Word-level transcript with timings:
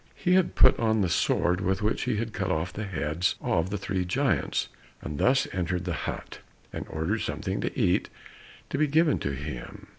He 0.15 0.33
had 0.33 0.55
put 0.55 0.79
on 0.79 1.01
the 1.01 1.09
sword 1.09 1.61
with 1.61 1.83
which 1.83 2.05
he 2.05 2.17
had 2.17 2.33
cut 2.33 2.49
off 2.49 2.73
the 2.73 2.85
heads 2.85 3.35
of 3.39 3.69
the 3.69 3.77
three 3.77 4.03
giants, 4.03 4.67
and 4.99 5.19
thus 5.19 5.47
entered 5.53 5.85
the 5.85 5.93
hut, 6.09 6.39
and 6.73 6.87
ordered 6.89 7.19
something 7.21 7.61
to 7.61 7.79
eat 7.79 8.09
to 8.71 8.79
be 8.79 8.87
given 8.87 9.19
to 9.19 9.35
him. 9.35 9.85